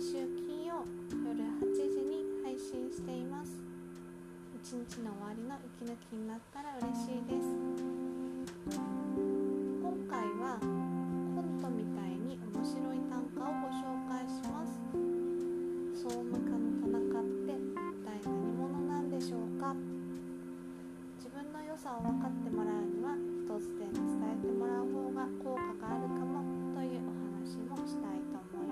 [0.00, 0.80] 週金曜
[1.12, 3.52] 夜8時に配信しています。
[4.56, 7.44] 一日の終わりの息抜きになったら嬉しいです。
[9.84, 14.80] 今回はコントみたいに面白い短歌をご紹介します。
[15.92, 19.76] 総務課の田中って一体何者なんでしょうか？
[21.20, 24.00] 自分の良さを分かってもらうには一つで伝
[24.32, 26.40] えてもらう方が効果があるかも
[26.72, 27.12] というお
[27.44, 28.69] 話もしたいと思います。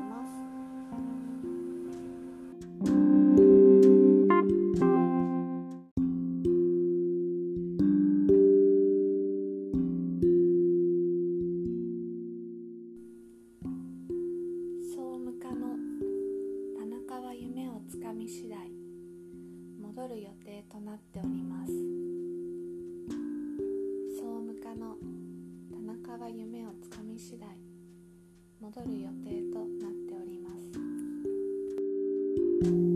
[18.29, 18.59] 次第
[19.81, 21.73] 戻る予定となっております。
[24.20, 24.97] 総務課の
[25.70, 25.81] 田
[26.12, 27.48] 中は夢をつかみ次第
[28.61, 30.51] 戻る予定となっておりま
[32.85, 32.88] す。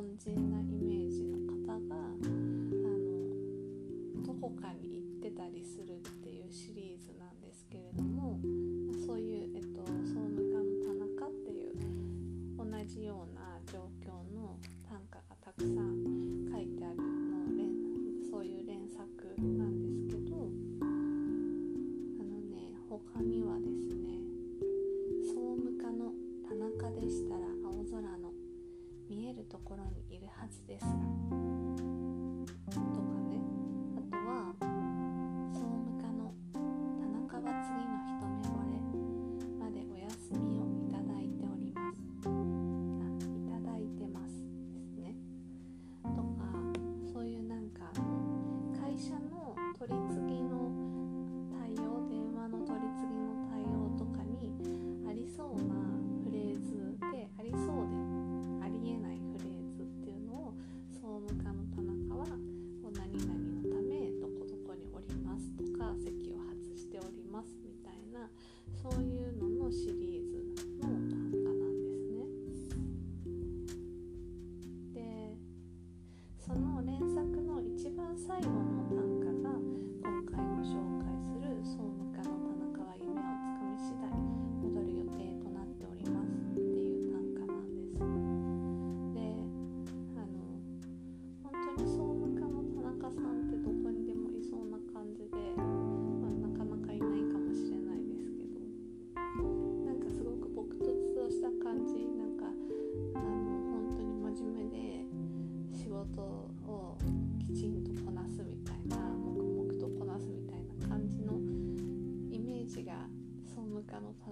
[0.00, 2.24] 凡人なイメージの方があの
[4.24, 6.09] どこかに行ってたりすると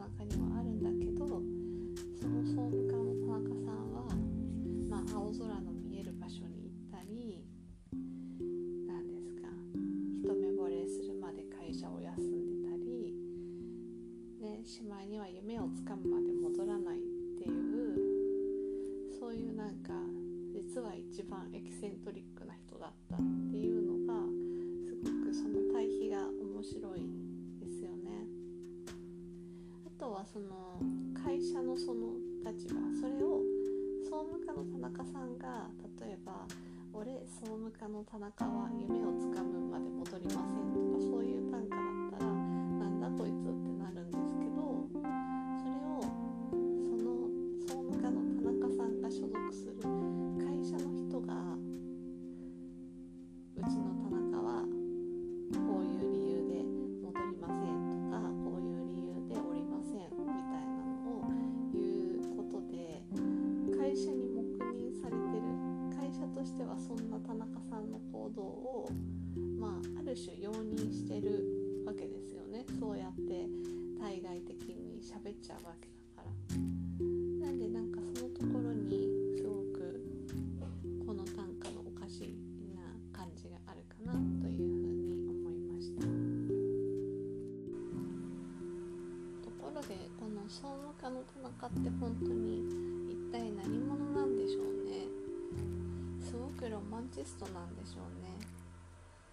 [0.08, 4.08] 中にはあるんだけどその総務課の田中さんは、
[4.88, 7.44] まあ、青空の見える場所に行ったり
[8.86, 9.48] なんですか
[10.16, 13.12] 一目惚れするまで会社を休んでたり
[14.40, 17.00] でしまいには夢をつかむまで戻らないっ
[17.36, 17.98] ていう
[19.20, 19.92] そういうなんか
[20.54, 23.18] 実は一番エキセントリックな人だったっ
[23.50, 24.24] ていうのが
[24.88, 27.27] すごくその対比が面白い。
[30.08, 30.80] とはその
[31.22, 33.42] 会社のその立場それを
[34.02, 35.68] 総務課の田中さんが
[36.00, 36.46] 例えば
[36.94, 41.97] 「俺総務課の田中は夢をつかむまで戻りませんとかそういう短歌だ
[70.08, 72.64] る種容認してるわけですよね。
[72.80, 73.44] そうやって
[74.00, 76.56] 対外的に喋っちゃうわけだから。
[77.44, 80.00] なんでなんかそのところにすごく
[81.04, 82.24] この短歌のおかし
[82.72, 82.80] な
[83.12, 86.00] 感じがあるかなというふうに思いました。
[89.44, 92.64] ところでこの総務課の田中って本当に
[93.12, 95.04] 一体何者なんでしょうね。
[96.24, 98.47] すごくロマンチストなんでしょうね。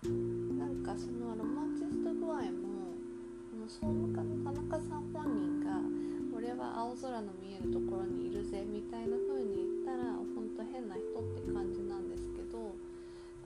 [0.09, 2.93] なんかそのロマンチスト具合も
[3.49, 5.81] この総務課の田中さん本人が
[6.37, 12.75] 「俺は青空の見えるところにいるぜ」みたいな風に言ったらほんと変な人って感じなんですけど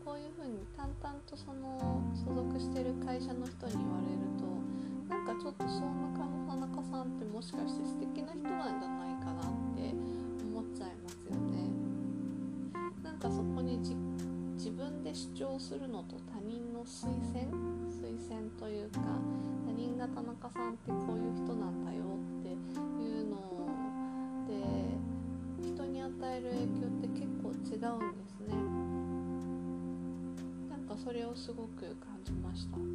[0.04, 4.44] こういう風に淡々とその所属してる会社の人に言われると
[5.08, 9.96] なんかちょっと総務課の田中さんってもしかして素敵な人なんじゃないかなって
[10.44, 11.72] 思っちゃいますよね。
[13.04, 13.80] なんかそこに
[14.60, 16.16] 自分で主張するのと
[16.90, 17.46] 推薦
[18.02, 19.00] 推薦というか
[19.64, 22.02] 他人が田中さんってこういう人なんだよ
[22.40, 22.56] ってい
[23.22, 23.38] うの
[24.48, 24.58] で
[25.64, 28.50] 人に与える影響って結構違うんですね。
[30.68, 32.78] なんかそれをすごく感じました。
[32.78, 32.90] なん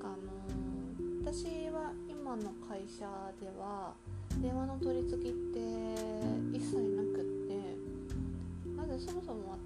[0.00, 0.18] かあの
[1.22, 3.06] 私は今の会社
[3.40, 3.94] では
[4.42, 5.60] 電話の取り次ぎって
[6.58, 6.89] 一切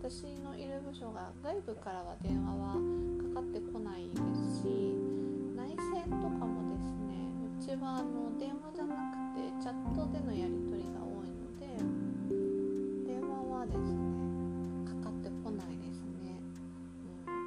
[0.05, 2.77] 私のいる部署が外部からは電話は
[3.33, 4.69] かかってこないですし
[5.57, 11.73] 内線とかもですねうちはあの電話じゃなくてチャットでのやり取りが多いので
[13.09, 14.05] 電話はですね
[14.85, 16.37] かかってこないですね、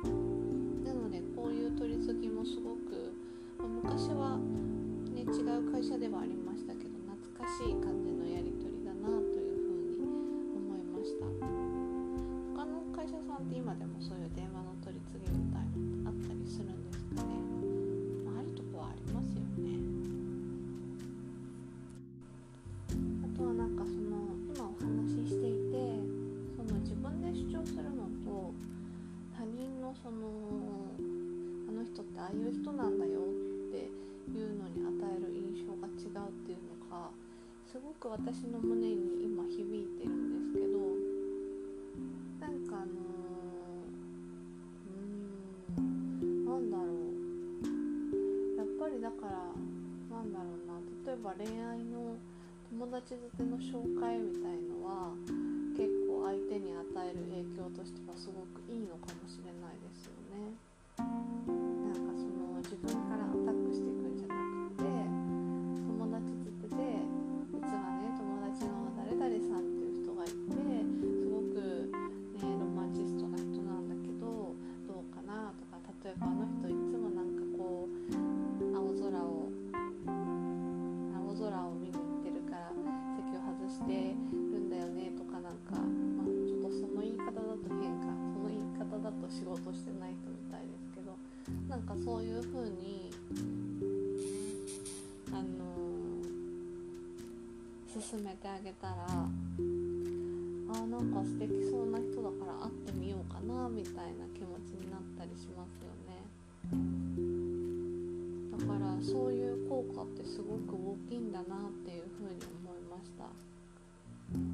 [0.01, 3.13] うん、なのでこういう取り次ぎもすごく、
[3.61, 4.41] まあ昔は
[5.13, 8.16] ね違う会社ではありましたけど懐かしい感じ
[32.27, 33.23] ああいう人なんだよっ
[33.71, 37.07] ていうのに与える印象が違うっていうのが
[37.63, 40.75] すごく私の胸に今響いてるんですけど
[42.43, 42.91] なんかあの
[45.71, 49.47] うーんなんだろうやっぱりだから
[50.11, 52.19] なんだろうな例えば恋愛の
[52.67, 55.15] 友達づての紹介みたいのは
[55.79, 60.66] 結構相手に与える影響としてはすごくいいのかもしれないですよね。
[62.69, 63.86] 自分からアタックして
[97.97, 106.21] 勧めてあげたらあーなんか素敵そうな人だから会ってみようかなみたいな気持ちになったりしますよね。
[108.51, 113.25] だからそういう効果ってすごく大きいんだなっていうふうに思いました。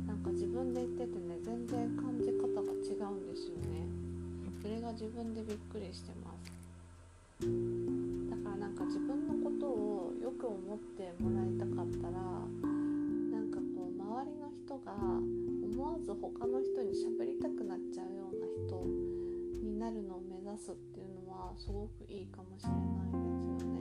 [0.08, 3.88] なんか自分で言っててね全然感じ方が違うんですよね。
[4.62, 6.54] それが自分でびっくりしてます。
[7.44, 12.14] だからなんか自分のことをよく思ってもらいたかったら
[14.14, 18.86] 周りの人が思わず他の人に喋りたくなっちゃうような人
[19.66, 23.73] になるのを目指すっていうのはすごくいいかもしれないですよね。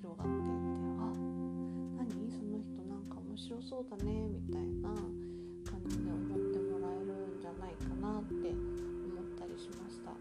[0.00, 0.56] 広がっていって
[1.00, 1.12] あ
[2.00, 2.08] 何？
[2.32, 4.88] その人なんか面白そうだねみたいな
[5.68, 10.12] 感じで思ってもらえるんじゃないかなって思ったりしました。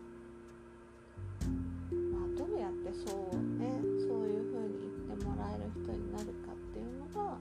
[1.41, 3.71] まあ、どうやってそうね
[4.07, 7.37] そういう風に言ってもらえる人になるかっていうのが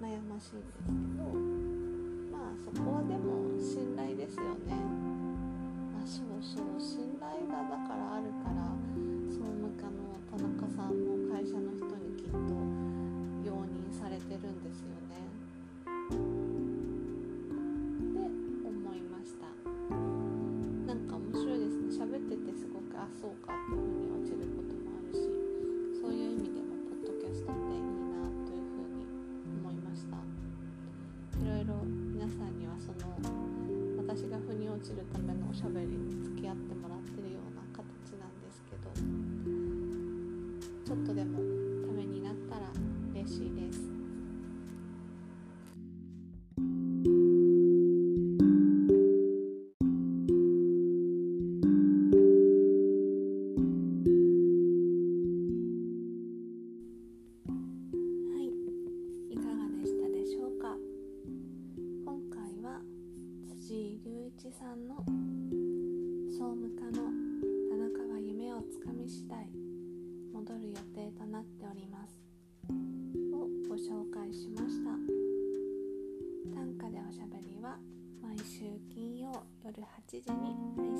[0.00, 1.24] 悩ましいんですけど
[2.30, 4.43] まあそこはでも信頼ですよ
[34.84, 37.13] 落ちるためのおしゃべりに付き合ってもらって
[80.22, 80.93] 時に。